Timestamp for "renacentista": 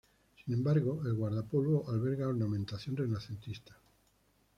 2.97-3.77